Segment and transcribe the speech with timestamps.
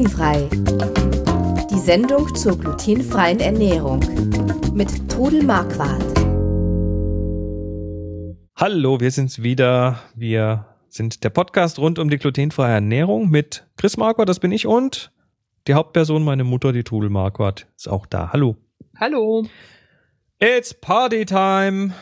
[0.00, 0.48] Glutenfrei.
[1.70, 4.00] Die Sendung zur glutenfreien Ernährung
[4.72, 6.02] mit Trudel Marquardt.
[8.56, 9.98] Hallo, wir sind's wieder.
[10.14, 14.66] Wir sind der Podcast rund um die glutenfreie Ernährung mit Chris Marquardt, das bin ich
[14.66, 15.12] und
[15.66, 18.30] die Hauptperson, meine Mutter, die Trudel Marquardt, ist auch da.
[18.32, 18.56] Hallo.
[18.98, 19.44] Hallo.
[20.38, 21.92] It's Party Time.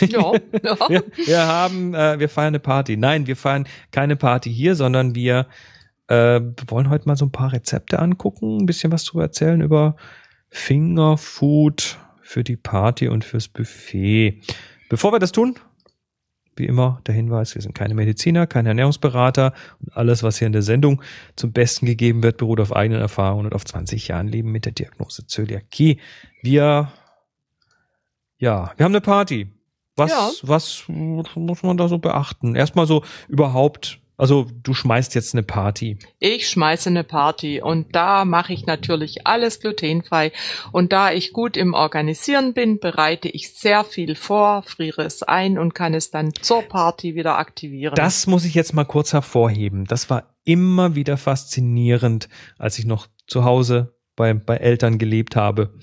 [0.00, 0.32] Ja,
[0.62, 0.88] ja.
[0.88, 2.96] Wir, wir haben, äh, wir feiern eine Party.
[2.96, 5.48] Nein, wir feiern keine Party hier, sondern wir
[6.08, 9.96] äh, wollen heute mal so ein paar Rezepte angucken, ein bisschen was drüber erzählen über
[10.48, 14.40] Fingerfood für die Party und fürs Buffet.
[14.88, 15.56] Bevor wir das tun,
[16.56, 20.52] wie immer der Hinweis, wir sind keine Mediziner, keine Ernährungsberater und alles, was hier in
[20.52, 21.02] der Sendung
[21.36, 24.72] zum Besten gegeben wird, beruht auf eigenen Erfahrungen und auf 20 Jahren Leben mit der
[24.72, 26.00] Diagnose Zöliakie.
[26.42, 26.90] Wir,
[28.38, 29.52] ja, wir haben eine Party.
[29.96, 30.30] Was, Ja.
[30.42, 32.54] was muss man da so beachten?
[32.54, 35.96] Erstmal so überhaupt, also du schmeißt jetzt eine Party.
[36.18, 40.32] Ich schmeiße eine Party und da mache ich natürlich alles glutenfrei.
[40.72, 45.56] Und da ich gut im Organisieren bin, bereite ich sehr viel vor, friere es ein
[45.56, 47.94] und kann es dann zur Party wieder aktivieren.
[47.94, 49.84] Das muss ich jetzt mal kurz hervorheben.
[49.84, 55.74] Das war immer wieder faszinierend, als ich noch zu Hause bei, bei Eltern gelebt habe,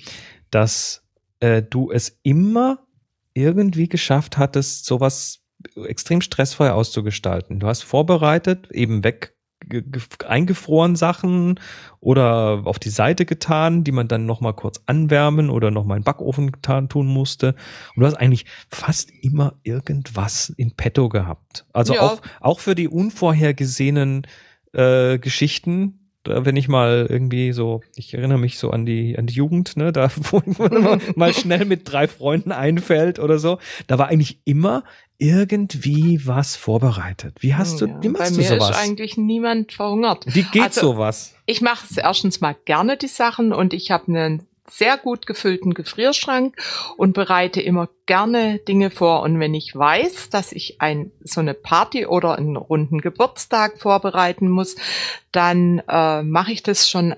[0.51, 1.07] dass
[1.39, 2.85] äh, du es immer
[3.33, 5.44] irgendwie geschafft hattest, sowas
[5.87, 7.59] extrem stressfrei auszugestalten.
[7.59, 9.35] Du hast vorbereitet, eben weg
[9.67, 11.59] ge- ge- eingefroren Sachen
[11.99, 15.95] oder auf die Seite getan, die man dann noch mal kurz anwärmen oder noch mal
[15.95, 17.55] in den Backofen getan, tun musste.
[17.95, 21.65] Und du hast eigentlich fast immer irgendwas in petto gehabt.
[21.73, 22.01] Also Ja.
[22.01, 24.27] auch, auch für die unvorhergesehenen
[24.73, 29.35] äh, Geschichten, wenn ich mal irgendwie so, ich erinnere mich so an die, an die
[29.35, 34.07] Jugend, ne, da, wo man mal schnell mit drei Freunden einfällt oder so, da war
[34.07, 34.83] eigentlich immer
[35.17, 37.37] irgendwie was vorbereitet.
[37.39, 38.69] Wie hast du, Ja, wie Bei machst du mir sowas?
[38.71, 40.25] ist eigentlich niemand verhungert.
[40.27, 41.33] Wie geht Also- sowas?
[41.45, 45.75] Ich mache es erstens mal gerne, die Sachen, und ich habe einen sehr gut gefüllten
[45.75, 46.55] Gefrierschrank
[46.97, 49.21] und bereite immer gerne Dinge vor.
[49.21, 54.49] Und wenn ich weiß, dass ich ein, so eine Party oder einen runden Geburtstag vorbereiten
[54.49, 54.75] muss,
[55.31, 57.13] dann äh, mache ich das schon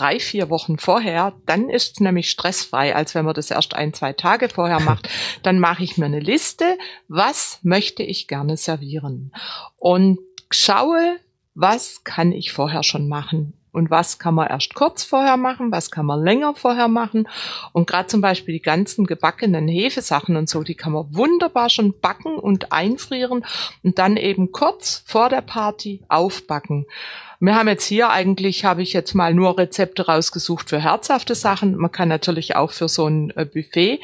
[0.00, 1.34] drei, vier Wochen vorher.
[1.46, 5.08] Dann ist es nämlich stressfrei, als wenn man das erst ein, zwei Tage vorher macht.
[5.42, 6.78] Dann mache ich mir eine Liste,
[7.08, 9.32] was möchte ich gerne servieren.
[9.76, 10.18] Und
[10.50, 11.16] schaue,
[11.54, 15.90] was kann ich vorher schon machen und was kann man erst kurz vorher machen, was
[15.90, 17.28] kann man länger vorher machen.
[17.72, 21.98] Und gerade zum Beispiel die ganzen gebackenen Hefesachen und so, die kann man wunderbar schon
[22.00, 23.44] backen und einfrieren
[23.82, 26.86] und dann eben kurz vor der Party aufbacken.
[27.42, 31.74] Wir haben jetzt hier eigentlich, habe ich jetzt mal nur Rezepte rausgesucht für herzhafte Sachen.
[31.76, 34.00] Man kann natürlich auch für so ein äh, Buffet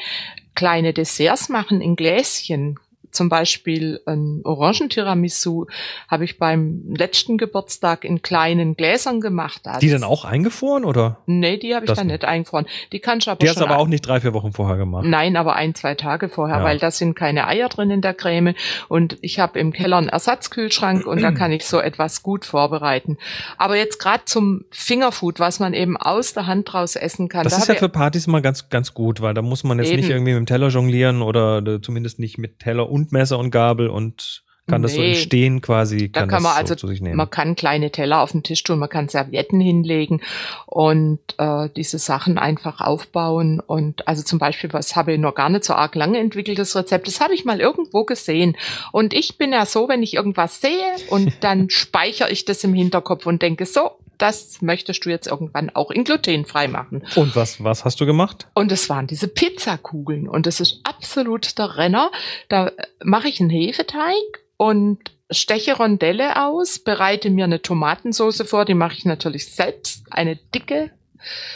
[0.55, 2.79] kleine Desserts machen in Gläschen.
[3.11, 5.65] Zum Beispiel ein Orangentiramisu
[6.07, 9.61] habe ich beim letzten Geburtstag in kleinen Gläsern gemacht.
[9.63, 11.17] Da Die dann auch eingefroren oder?
[11.25, 12.25] Nee, die habe ich Das dann nicht.
[12.25, 12.65] eingefroren.
[12.91, 15.05] Die kannst du aber Die hast aber ab- auch nicht drei, vier Wochen vorher gemacht.
[15.05, 16.63] Nein, aber ein, zwei Tage vorher, Ja.
[16.63, 18.53] weil da sind keine Eier drin in der Creme
[18.87, 23.17] und ich habe im Keller einen Ersatzkühlschrank und da kann ich so etwas gut vorbereiten.
[23.57, 27.43] Aber jetzt gerade zum Fingerfood, was man eben aus der Hand raus essen kann.
[27.43, 29.89] Das da ist ja für Partys mal ganz, ganz gut, weil da muss man jetzt
[29.89, 29.97] Eben.
[30.01, 33.51] nicht irgendwie mit dem Teller jonglieren oder äh, zumindest nicht mit Teller und Messer und
[33.51, 35.15] Gabel und kann das so im Nee.
[35.15, 37.15] Stehen quasi, Da kann, kann das man also, so zu sich nehmen.
[37.15, 40.21] man kann kleine Teller auf den Tisch tun, man kann Servietten hinlegen
[40.65, 43.61] und äh, diese Sachen einfach aufbauen.
[43.61, 47.07] Und also zum Beispiel, was habe ich noch gar nicht so arg lange entwickeltes Rezept,
[47.07, 48.57] das habe ich mal irgendwo gesehen.
[48.91, 52.73] Und ich bin ja so, wenn ich irgendwas sehe und dann speichere ich das im
[52.73, 57.03] Hinterkopf und denke, so, das möchtest du jetzt irgendwann auch in glutenfrei machen.
[57.15, 58.47] und was, was hast du gemacht?
[58.53, 60.27] Und es waren diese Pizzakugeln.
[60.27, 62.11] Und das ist absolut der Renner.
[62.49, 62.71] Da
[63.03, 64.15] mache ich einen Hefeteig
[64.57, 68.65] und steche Rondelle aus, bereite mir eine Tomatensauce vor.
[68.65, 70.05] Die mache ich natürlich selbst.
[70.09, 70.91] Eine dicke,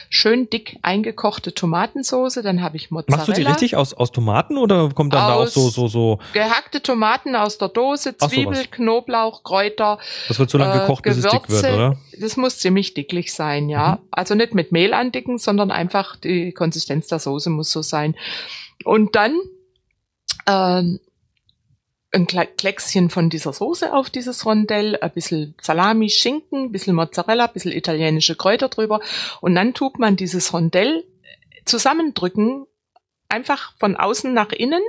[0.09, 2.35] schön dick eingekochte Tomatensauce.
[2.43, 3.17] Dann habe ich Mozzarella.
[3.17, 5.87] Machst du die richtig aus, aus Tomaten oder kommt dann da auch Aus- so, so,
[5.87, 8.71] so, Gehackte Tomaten aus der Dose, Zwiebel, sowas.
[8.71, 9.99] Knoblauch, Kräuter.
[10.27, 11.97] das wird so lange äh, gekocht, bis es dick wird, oder?
[12.19, 13.93] Das muss ziemlich dicklich sein, ja.
[14.01, 14.07] Mhm.
[14.11, 18.15] Also nicht mit Mehl andicken, sondern einfach die Konsistenz der Soße muss so sein.
[18.83, 19.39] Und dann
[20.47, 20.99] ähm,
[22.13, 26.95] ein Kle- Kleckschen von dieser Soße auf dieses Rondell, ein bisschen Salami, Schinken, ein bisschen
[26.95, 28.99] Mozzarella, ein bisschen italienische Kräuter drüber.
[29.39, 31.05] Und dann tut man dieses Rondell
[31.65, 32.65] zusammendrücken,
[33.29, 34.81] einfach von außen nach innen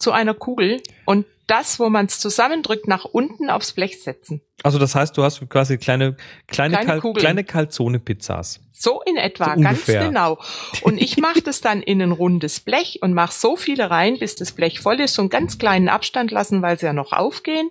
[0.00, 4.40] zu einer Kugel und das, wo man es zusammendrückt, nach unten aufs Blech setzen.
[4.62, 6.16] Also das heißt, du hast quasi kleine,
[6.46, 7.22] kleine, Kleine Kal Kugeln.
[7.22, 8.60] kleine Calzone-Pizzas.
[8.72, 10.38] So in etwa, So ganz genau.
[10.82, 14.36] Und ich mache das dann in ein rundes Blech und mache so viele rein, bis
[14.36, 17.68] das Blech voll ist, so einen ganz kleinen Abstand lassen, weil sie ja noch aufgehen.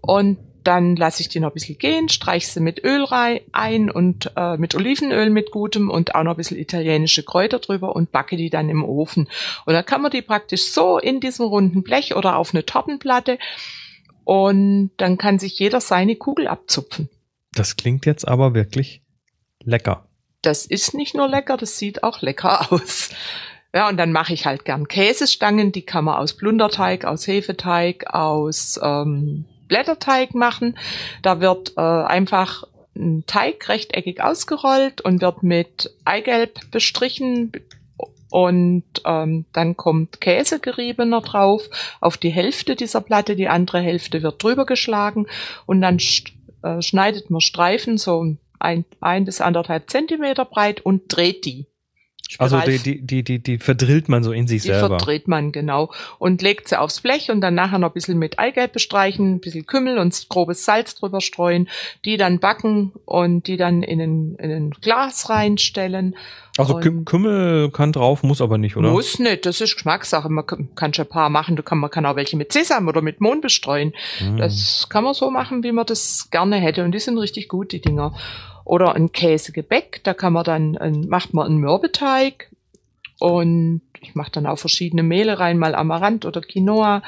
[0.00, 0.38] Und
[0.68, 4.32] dann lasse ich die noch ein bisschen gehen, streiche sie mit Öl rein, ein und
[4.36, 8.36] äh, mit Olivenöl mit gutem und auch noch ein bisschen italienische Kräuter drüber und backe
[8.36, 9.30] die dann im Ofen.
[9.64, 13.38] Und dann kann man die praktisch so in diesem runden Blech oder auf eine Tortenplatte
[14.24, 17.08] und dann kann sich jeder seine Kugel abzupfen.
[17.52, 19.00] Das klingt jetzt aber wirklich
[19.62, 20.06] lecker.
[20.42, 23.08] Das ist nicht nur lecker, das sieht auch lecker aus.
[23.74, 28.12] Ja, und dann mache ich halt gern Käsestangen, die kann man aus Plunderteig, aus Hefeteig,
[28.12, 30.76] aus ähm, Blätterteig machen.
[31.22, 32.64] Da wird äh, einfach
[32.96, 37.52] ein Teig rechteckig ausgerollt und wird mit Eigelb bestrichen
[38.30, 41.70] und ähm, dann kommt Käsegeriebener drauf
[42.00, 45.26] auf die Hälfte dieser Platte, die andere Hälfte wird drüber geschlagen
[45.64, 46.24] und dann sch
[46.62, 51.67] äh, schneidet man Streifen so ein, ein bis anderthalb Zentimeter breit und dreht die.
[52.36, 54.88] Also die, die, die, die, die verdrillt man so in sich die selber.
[54.88, 55.90] Die verdreht man, genau.
[56.18, 59.40] Und legt sie aufs Blech und dann nachher noch ein bisschen mit Eigelb bestreichen, ein
[59.40, 61.68] bisschen Kümmel und grobes Salz drüber streuen,
[62.04, 66.16] die dann backen und die dann in ein, in ein Glas reinstellen.
[66.58, 68.90] Also und Kümmel kann drauf, muss aber nicht, oder?
[68.90, 70.28] Muss nicht, das ist Geschmackssache.
[70.28, 71.54] Man kann schon ein paar machen.
[71.56, 73.94] Du kann, man kann auch welche mit Sesam oder mit Mohn bestreuen.
[74.20, 74.38] Mm.
[74.38, 76.84] Das kann man so machen, wie man das gerne hätte.
[76.84, 78.12] Und die sind richtig gut, die Dinger.
[78.68, 82.50] Oder ein Käsegebäck, da kann man dann, macht man einen Mürbeteig
[83.18, 87.02] und ich mache dann auch verschiedene Mehle rein, mal Amaranth oder Quinoa.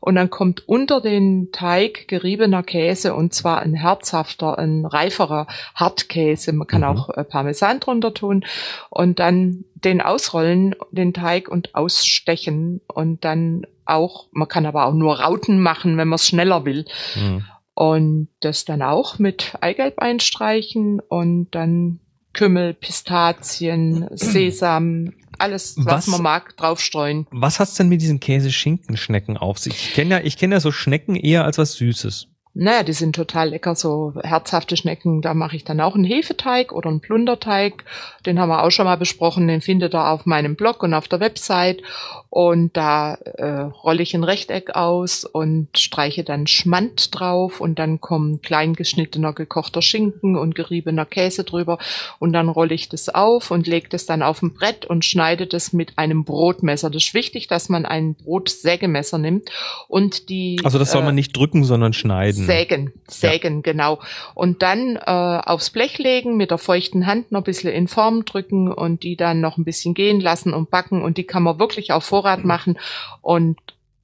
[0.00, 6.52] Und dann kommt unter den Teig geriebener Käse und zwar ein herzhafter, ein reiferer Hartkäse.
[6.54, 6.86] Man kann mhm.
[6.86, 8.44] auch äh, Parmesan drunter tun
[8.90, 14.94] und dann den ausrollen, den Teig und ausstechen und dann auch, man kann aber auch
[14.94, 16.86] nur Rauten machen, wenn man es schneller will.
[17.14, 17.44] Mhm.
[17.74, 22.00] Und das dann auch mit Eigelb einstreichen und dann
[22.32, 27.26] Kümmel, Pistazien, Sesam, alles, was, was, man mag, draufstreuen.
[27.30, 29.72] Was hat's denn mit diesen Käse-Schinkenschnecken auf sich?
[29.72, 32.28] Ich kenne ja, ich kenne ja so Schnecken eher als was Süßes.
[32.54, 35.22] Naja, die sind total lecker, so herzhafte Schnecken.
[35.22, 37.84] Da mache ich dann auch einen Hefeteig oder einen Plunderteig.
[38.26, 39.48] Den haben wir auch schon mal besprochen.
[39.48, 41.82] Den findet ihr auf meinem Blog und auf der Website.
[42.28, 48.00] Und da äh, rolle ich ein Rechteck aus und streiche dann Schmand drauf und dann
[48.00, 51.78] kommen klein geschnittener gekochter Schinken und geriebener Käse drüber.
[52.18, 55.46] Und dann rolle ich das auf und lege das dann auf ein Brett und schneide
[55.46, 56.90] das mit einem Brotmesser.
[56.90, 59.50] Das ist wichtig, dass man ein Brotsägemesser nimmt
[59.88, 60.60] und die.
[60.64, 62.41] Also das soll man äh, nicht drücken, sondern schneiden.
[62.46, 63.60] Sägen, sägen, ja.
[63.72, 64.00] genau.
[64.34, 68.24] Und dann äh, aufs Blech legen, mit der feuchten Hand noch ein bisschen in Form
[68.24, 71.02] drücken und die dann noch ein bisschen gehen lassen und backen.
[71.02, 72.78] Und die kann man wirklich auf Vorrat machen
[73.20, 73.58] und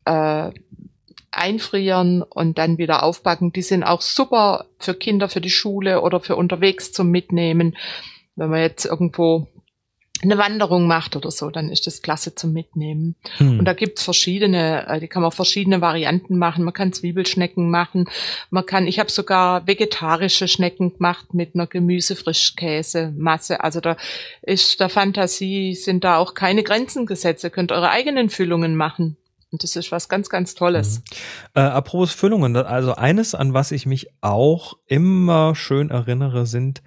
[0.05, 0.51] äh,
[1.31, 3.53] einfrieren und dann wieder aufbacken.
[3.53, 7.77] Die sind auch super für Kinder, für die Schule oder für unterwegs zum Mitnehmen.
[8.37, 9.47] Wenn man jetzt irgendwo
[10.23, 13.15] eine Wanderung macht oder so, dann ist das klasse zum Mitnehmen.
[13.37, 13.61] Hm.
[13.61, 16.65] Und da gibt's verschiedene, äh, die kann man verschiedene Varianten machen.
[16.65, 18.09] Man kann Zwiebelschnecken machen.
[18.51, 23.63] Man kann, ich habe sogar vegetarische Schnecken gemacht mit einer Gemüsefrischkäse-Masse.
[23.63, 23.97] Also da
[24.43, 27.45] ist der Fantasie, sind da auch keine Grenzen gesetzt.
[27.45, 29.17] Ihr könnt eure eigenen Füllungen machen.
[29.51, 30.99] Und das ist was ganz, ganz Tolles.
[30.99, 31.03] Mhm.
[31.55, 36.83] Äh, apropos Füllungen, also eines, an was ich mich auch immer schön erinnere, sind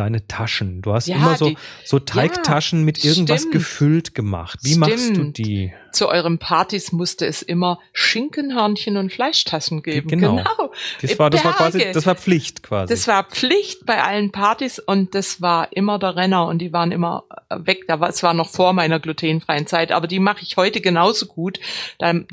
[0.00, 0.80] deine Taschen.
[0.80, 3.52] Du hast ja, immer so, die, so Teigtaschen ja, mit irgendwas stimmt.
[3.52, 4.58] gefüllt gemacht.
[4.62, 4.88] Wie stimmt.
[4.88, 5.74] machst du die?
[5.92, 10.08] Zu euren Partys musste es immer Schinkenhörnchen und Fleischtaschen geben.
[10.08, 10.36] Genau.
[10.36, 10.72] genau.
[11.02, 12.92] Das war, das war quasi, das war Pflicht quasi.
[12.92, 16.92] Das war Pflicht bei allen Partys und das war immer der Renner und die waren
[16.92, 17.84] immer weg.
[17.86, 21.26] Da war, es war noch vor meiner glutenfreien Zeit, aber die mache ich heute genauso
[21.26, 21.60] gut.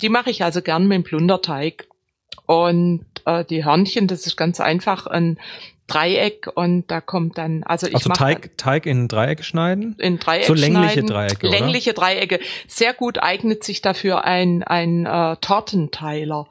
[0.01, 1.87] Die mache ich also gern mit dem Plunderteig.
[2.45, 5.37] Und äh, die Hörnchen, das ist ganz einfach ein
[5.87, 9.95] Dreieck und da kommt dann, also ich also Teig, Teig in Dreieck schneiden?
[9.99, 11.59] In Dreieck So längliche schneiden, Dreiecke, oder?
[11.59, 12.39] Längliche Dreiecke.
[12.67, 16.47] Sehr gut eignet sich dafür ein, ein äh, Tortenteiler,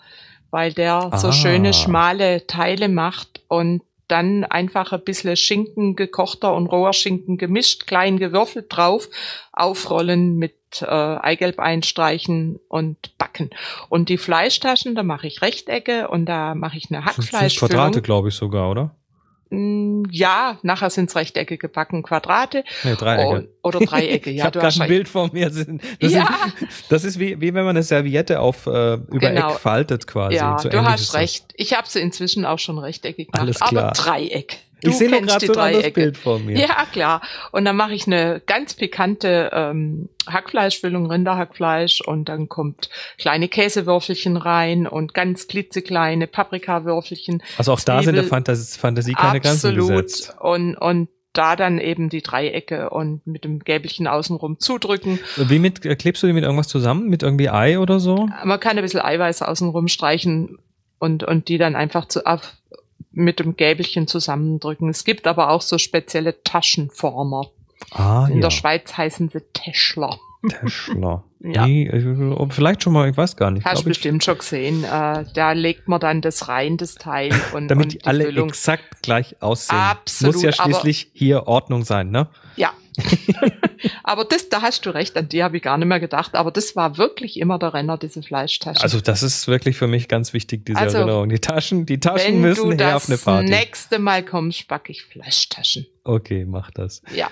[0.51, 1.19] weil der ah.
[1.19, 7.39] so schöne schmale Teile macht und dann einfach ein bisschen Schinken, gekochter und roher Schinken
[7.39, 9.09] gemischt, klein gewürfelt drauf,
[9.53, 13.51] aufrollen mit äh, Eigelb einstreichen und backen.
[13.89, 17.71] Und die Fleischtaschen, da mache ich Rechtecke und da mache ich eine Hackfleischfüllung.
[17.71, 18.95] Quadrate, glaube ich sogar, oder?
[19.51, 22.65] Mm, ja, nachher sind's Rechteckige gebacken, Quadrate.
[22.83, 23.49] Nee, Dreiecke.
[23.63, 24.37] Oder Dreiecke, ja.
[24.37, 25.49] ich habe gerade ein Bild vor mir.
[25.49, 26.27] Das, ja.
[26.59, 29.53] Sind, das ist wie, wie wenn man eine Serviette auf äh, über genau.
[29.53, 30.37] Eck faltet quasi.
[30.37, 31.55] Ja, so du hast recht.
[31.57, 33.85] Ich habe sie inzwischen auch schon rechteckig gemacht, Alles klar.
[33.85, 34.59] aber Dreieck.
[34.83, 36.59] Du ich sehe noch gerade so ein anderes Bild vor mir.
[36.59, 37.23] Ja, klar.
[37.51, 44.37] Und dann mache ich eine ganz pikante ähm, Hackfleischfüllung, Rinderhackfleisch und dann kommt kleine Käsewürfelchen
[44.37, 47.43] rein und ganz klitzekleine Paprikawürfelchen.
[47.57, 47.97] Also auch Zwiebel.
[47.97, 49.89] da sind der Fantasie, Fantasie keine Absolut.
[49.89, 50.37] Grenzen gesetzt.
[50.41, 55.21] Und, und da dann eben die Dreiecke und mit dem Gäbelchen außenrum zudrücken.
[55.37, 57.09] Wie mit, klebst du die mit irgendwas zusammen?
[57.09, 58.29] Mit irgendwie Ei oder so?
[58.45, 60.59] Man kann ein bisschen Eiweiß außenrum streichen
[60.99, 62.55] und, und die dann einfach zu, auf,
[63.17, 64.91] mit dem Gäbelchen zusammendrücken.
[64.91, 67.51] Es gibt aber auch so spezielle Taschenformer.
[67.91, 68.41] Ah, In ja.
[68.43, 70.19] der Schweiz heißen sie Täschler.
[70.49, 71.25] Teschler.
[71.41, 71.65] Ja.
[71.67, 73.65] Äh, vielleicht schon mal, ich weiß gar nicht.
[73.65, 74.83] Hast du ich, bestimmt schon gesehen.
[74.83, 77.31] Äh, da legt man dann das rein, das Teil.
[77.53, 78.49] Und, damit und die alle Füllung.
[78.49, 79.79] exakt gleich aussehen.
[79.79, 82.29] Absolut, Muss ja schließlich hier Ordnung sein, ne?
[82.57, 82.73] Ja.
[84.07, 86.35] aber das, da hast du recht, an die habe ich gar nicht mehr gedacht.
[86.35, 88.83] Aber das war wirklich immer der Renner, diese Fleischtaschen.
[88.83, 91.29] Also das ist wirklich für mich ganz wichtig, diese Also, Erinnerung.
[91.29, 93.51] Die Taschen, die Taschen Wenn müssen du her auf eine das Party.
[93.51, 95.87] nächste Mal kommst, backe ich Fleischtaschen.
[96.05, 97.03] Okay, mach das.
[97.15, 97.29] Ja.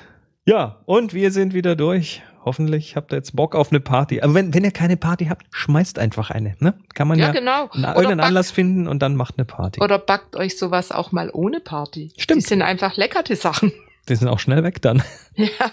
[0.47, 2.21] Ja, und wir sind wieder durch.
[2.45, 4.21] Hoffentlich habt ihr jetzt Bock auf eine Party.
[4.21, 6.57] Aber wenn, wenn ihr keine Party habt, schmeißt einfach eine.
[6.59, 6.75] Ne?
[6.93, 7.71] Kann man Ja, ja, genau.
[7.71, 9.81] einen- Oder irgendeinen backt- Anlass finden und dann macht eine Party.
[9.81, 12.13] Oder backt euch sowas auch mal ohne Party.
[12.19, 12.43] Stimmt.
[12.43, 13.73] Die sind einfach lecker, die Sachen.
[14.09, 15.03] Die sind auch schnell weg dann.
[15.37, 15.73] Ja.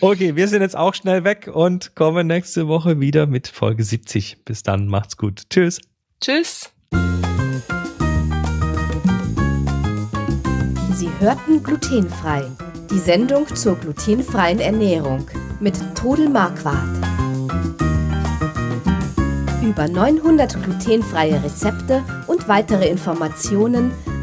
[0.00, 4.44] Okay, wir sind jetzt auch schnell weg und kommen nächste Woche wieder mit Folge 70.
[4.44, 5.44] Bis dann, macht's gut.
[5.48, 5.80] Tschüss.
[6.20, 6.70] Tschüss.
[10.94, 12.44] Sie hörten glutenfrei.
[12.90, 15.26] Die Sendung zur glutenfreien Ernährung
[15.60, 16.78] mit Todel Marquardt.
[19.62, 23.92] Über 900 glutenfreie Rezepte und weitere Informationen